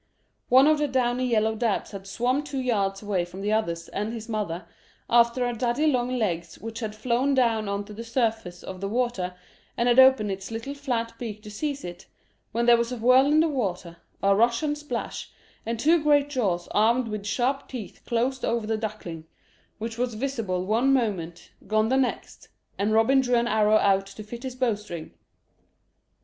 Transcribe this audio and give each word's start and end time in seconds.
One 0.49 0.65
of 0.65 0.79
the 0.79 0.87
downy 0.87 1.27
yellow 1.27 1.53
dabs 1.53 1.91
had 1.91 2.07
swum 2.07 2.43
two 2.43 2.57
yards 2.57 3.03
away 3.03 3.23
from 3.23 3.41
the 3.41 3.51
others 3.53 3.87
and 3.89 4.11
his 4.11 4.27
mother, 4.27 4.65
after 5.07 5.45
a 5.45 5.55
daddy 5.55 5.85
long 5.85 6.17
legs 6.17 6.57
which 6.57 6.79
had 6.79 6.95
flown 6.95 7.35
down 7.35 7.69
on 7.69 7.85
to 7.85 7.93
the 7.93 8.03
surface 8.03 8.63
of 8.63 8.81
the 8.81 8.87
water, 8.87 9.35
and 9.77 9.87
had 9.87 9.99
opened 9.99 10.31
its 10.31 10.49
little 10.49 10.73
flat 10.73 11.13
beak 11.19 11.43
to 11.43 11.51
seize 11.51 11.83
it, 11.85 12.07
when 12.51 12.65
there 12.65 12.77
was 12.77 12.91
a 12.91 12.97
whirl 12.97 13.27
in 13.27 13.41
the 13.41 13.47
water, 13.47 13.97
a 14.23 14.35
rush 14.35 14.63
and 14.63 14.75
splash, 14.79 15.29
and 15.67 15.79
two 15.79 16.01
great 16.01 16.31
jaws 16.31 16.67
armed 16.71 17.07
with 17.07 17.27
sharp 17.27 17.67
teeth 17.67 18.01
closed 18.07 18.43
over 18.43 18.65
the 18.65 18.77
duckling, 18.77 19.27
which 19.77 19.99
was 19.99 20.15
visible 20.15 20.65
one 20.65 20.91
moment, 20.91 21.51
gone 21.67 21.89
the 21.89 21.95
next, 21.97 22.47
and 22.79 22.91
Robin 22.91 23.21
drew 23.21 23.35
an 23.35 23.47
arrow 23.47 23.77
out 23.77 24.07
to 24.07 24.23
fit 24.23 24.41
to 24.41 24.47
his 24.47 24.55
bow 24.55 24.73
string. 24.73 25.13